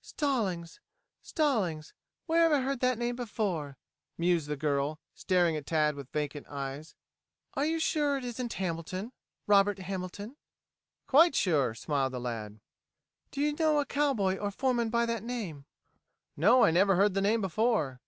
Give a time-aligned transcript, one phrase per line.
[0.00, 0.78] "Stallings
[1.22, 1.92] Stallings.
[2.26, 3.76] Where have I heard that name before?"
[4.16, 6.94] mused the girl, staring at Tad with vacant eyes.
[7.54, 9.10] "Are you sure it isn't Hamilton
[9.48, 10.36] Robert Hamilton?"
[11.08, 12.60] "Quite sure," smiled the lad.
[13.32, 15.64] "Do you know a cowboy or foreman by that name?"
[16.36, 18.00] "No, I never heard the name before."